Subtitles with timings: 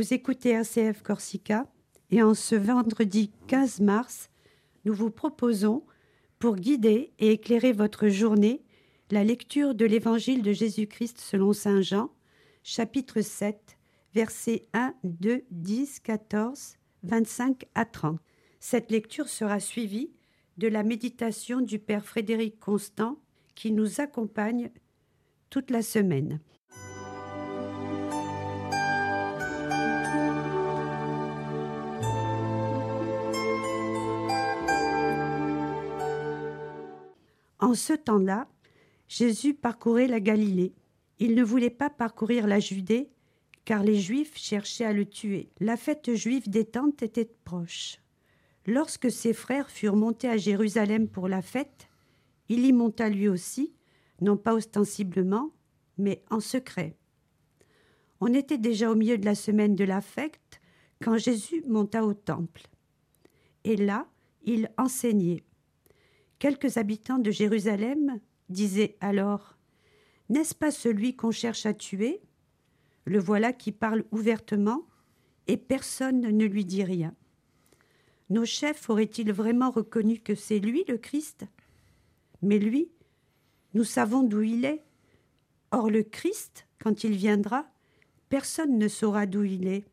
[0.00, 1.66] Vous écoutez RCF Corsica
[2.08, 4.30] et en ce vendredi 15 mars,
[4.86, 5.84] nous vous proposons,
[6.38, 8.64] pour guider et éclairer votre journée,
[9.10, 12.10] la lecture de l'Évangile de Jésus-Christ selon Saint Jean,
[12.62, 13.76] chapitre 7,
[14.14, 18.18] versets 1, 2, 10, 14, 25 à 30.
[18.58, 20.14] Cette lecture sera suivie
[20.56, 23.20] de la méditation du Père Frédéric Constant
[23.54, 24.70] qui nous accompagne
[25.50, 26.40] toute la semaine.
[37.70, 38.48] En ce temps-là,
[39.06, 40.74] Jésus parcourait la Galilée.
[41.20, 43.12] Il ne voulait pas parcourir la Judée,
[43.64, 45.52] car les Juifs cherchaient à le tuer.
[45.60, 47.98] La fête juive des tentes était proche.
[48.66, 51.86] Lorsque ses frères furent montés à Jérusalem pour la fête,
[52.48, 53.72] il y monta lui aussi,
[54.20, 55.52] non pas ostensiblement,
[55.96, 56.96] mais en secret.
[58.20, 60.60] On était déjà au milieu de la semaine de la fête
[61.00, 62.62] quand Jésus monta au temple.
[63.62, 64.08] Et là,
[64.42, 65.44] il enseignait.
[66.40, 69.58] Quelques habitants de Jérusalem disaient alors
[70.30, 72.22] N'est-ce pas celui qu'on cherche à tuer?
[73.04, 74.86] Le voilà qui parle ouvertement,
[75.48, 77.14] et personne ne lui dit rien.
[78.30, 81.44] Nos chefs auraient-ils vraiment reconnu que c'est lui le Christ?
[82.40, 82.90] Mais lui,
[83.74, 84.82] nous savons d'où il est.
[85.72, 87.66] Or le Christ, quand il viendra,
[88.30, 89.84] personne ne saura d'où il est.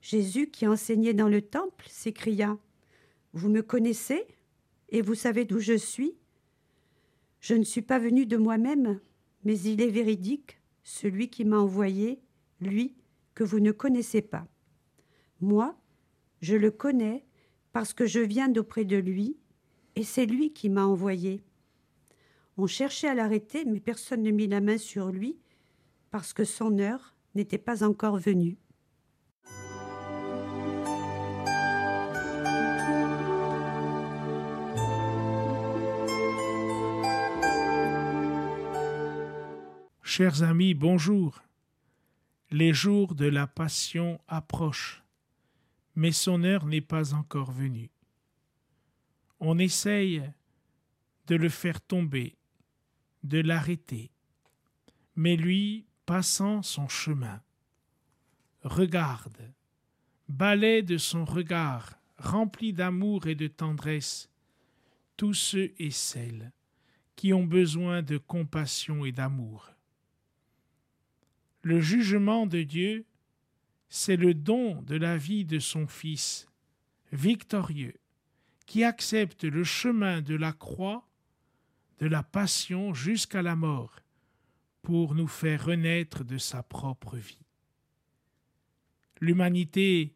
[0.00, 2.56] Jésus, qui enseignait dans le temple, s'écria
[3.34, 4.26] Vous me connaissez?
[4.94, 6.14] Et vous savez d'où je suis?
[7.40, 9.00] Je ne suis pas venu de moi-même,
[9.42, 12.22] mais il est véridique, celui qui m'a envoyé,
[12.60, 12.94] lui,
[13.34, 14.46] que vous ne connaissez pas.
[15.40, 15.76] Moi,
[16.42, 17.24] je le connais
[17.72, 19.36] parce que je viens d'auprès de lui,
[19.96, 21.42] et c'est lui qui m'a envoyé.
[22.56, 25.40] On cherchait à l'arrêter, mais personne ne mit la main sur lui,
[26.12, 28.58] parce que son heure n'était pas encore venue.
[40.16, 41.42] Chers amis, bonjour.
[42.52, 45.02] Les jours de la Passion approchent,
[45.96, 47.90] mais son heure n'est pas encore venue.
[49.40, 50.22] On essaye
[51.26, 52.36] de le faire tomber,
[53.24, 54.12] de l'arrêter,
[55.16, 57.42] mais lui, passant son chemin,
[58.62, 59.52] regarde,
[60.28, 64.30] balaie de son regard, rempli d'amour et de tendresse,
[65.16, 66.52] tous ceux et celles
[67.16, 69.74] qui ont besoin de compassion et d'amour.
[71.64, 73.06] Le jugement de Dieu,
[73.88, 76.46] c'est le don de la vie de son Fils,
[77.10, 77.94] victorieux,
[78.66, 81.08] qui accepte le chemin de la croix,
[82.00, 83.96] de la passion jusqu'à la mort,
[84.82, 87.46] pour nous faire renaître de sa propre vie.
[89.22, 90.14] L'humanité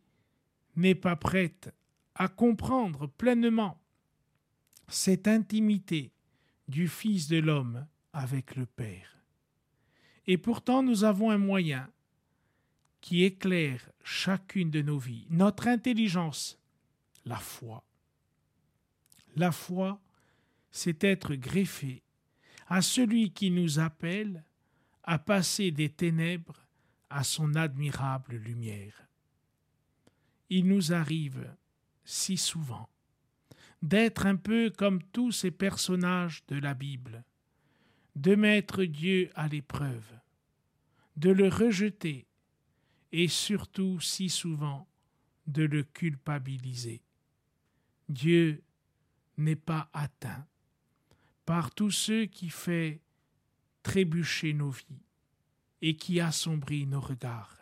[0.76, 1.74] n'est pas prête
[2.14, 3.80] à comprendre pleinement
[4.86, 6.12] cette intimité
[6.68, 9.17] du Fils de l'homme avec le Père.
[10.28, 11.90] Et pourtant, nous avons un moyen
[13.00, 16.58] qui éclaire chacune de nos vies, notre intelligence,
[17.24, 17.82] la foi.
[19.36, 19.98] La foi,
[20.70, 22.02] c'est être greffé
[22.66, 24.44] à celui qui nous appelle
[25.02, 26.66] à passer des ténèbres
[27.08, 29.08] à son admirable lumière.
[30.50, 31.50] Il nous arrive
[32.04, 32.90] si souvent
[33.80, 37.24] d'être un peu comme tous ces personnages de la Bible,
[38.18, 40.12] de mettre Dieu à l'épreuve,
[41.16, 42.26] de le rejeter
[43.12, 44.88] et surtout si souvent
[45.46, 47.00] de le culpabiliser.
[48.08, 48.64] Dieu
[49.36, 50.44] n'est pas atteint
[51.46, 53.00] par tous ceux qui fait
[53.84, 55.06] trébucher nos vies
[55.80, 57.56] et qui assombrit nos regards.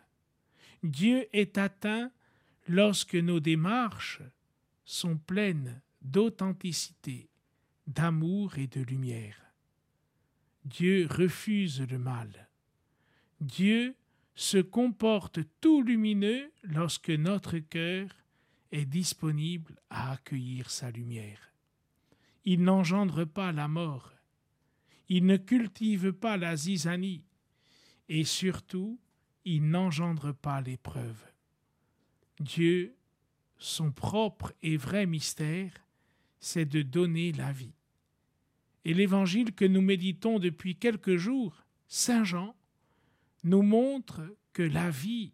[0.81, 2.11] Dieu est atteint
[2.67, 4.23] lorsque nos démarches
[4.85, 7.29] sont pleines d'authenticité,
[7.85, 9.46] d'amour et de lumière.
[10.67, 12.49] Dieu refuse le mal.
[13.39, 13.95] Dieu
[14.35, 18.09] se comporte tout lumineux lorsque notre cœur
[18.73, 21.53] est disponible à accueillir sa lumière.
[22.43, 24.13] Il n'engendre pas la mort,
[25.07, 27.23] il ne cultive pas la zizanie,
[28.09, 28.99] et surtout,
[29.45, 31.23] il n'engendre pas l'épreuve.
[32.41, 32.93] Dieu,
[33.57, 35.71] son propre et vrai mystère,
[36.41, 37.76] c'est de donner la vie
[38.87, 42.55] et l'évangile que nous méditons depuis quelques jours, Saint Jean,
[43.43, 44.21] nous montre
[44.53, 45.33] que la vie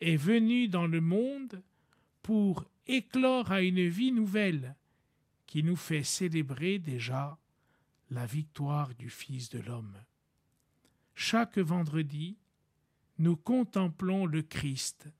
[0.00, 1.62] est venue dans le monde
[2.22, 4.74] pour éclore à une vie nouvelle
[5.44, 7.38] qui nous fait célébrer déjà
[8.08, 9.98] la victoire du Fils de l'homme.
[11.14, 12.38] Chaque vendredi,
[13.18, 15.12] nous contemplons le Christ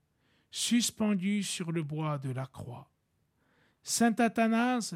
[0.49, 2.89] suspendu sur le bois de la croix.
[3.83, 4.95] Saint Athanase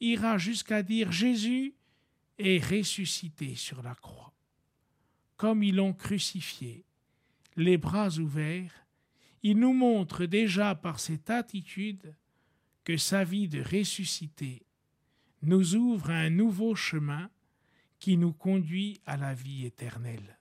[0.00, 1.76] ira jusqu'à dire Jésus
[2.42, 4.32] ressuscité sur la croix.
[5.36, 6.84] Comme ils l'ont crucifié,
[7.56, 8.86] les bras ouverts,
[9.42, 12.14] il nous montre déjà par cette attitude
[12.84, 14.62] que sa vie de ressuscité
[15.42, 17.28] nous ouvre un nouveau chemin
[17.98, 20.38] qui nous conduit à la vie éternelle.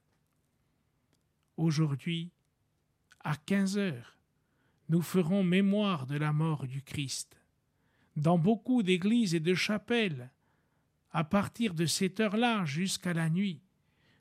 [1.57, 2.31] Aujourd'hui,
[3.19, 4.18] à quinze heures,
[4.89, 7.38] nous ferons mémoire de la mort du Christ.
[8.15, 10.31] Dans beaucoup d'églises et de chapelles,
[11.12, 13.62] à partir de cette heure-là jusqu'à la nuit,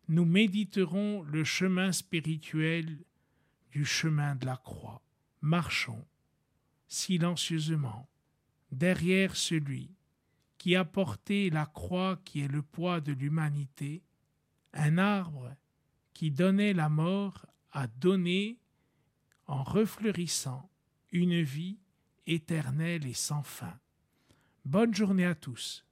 [0.08, 2.98] nous méditerons le chemin spirituel
[3.70, 5.02] du chemin de la croix.
[5.40, 6.04] Marchons
[6.88, 8.08] silencieusement
[8.72, 9.94] derrière celui
[10.58, 14.02] qui a porté la croix qui est le poids de l'humanité,
[14.74, 15.54] un arbre
[16.12, 18.58] qui donnait la mort a donné,
[19.46, 20.68] en refleurissant,
[21.12, 21.78] une vie
[22.26, 23.78] éternelle et sans fin.
[24.64, 25.86] Bonne journée à tous.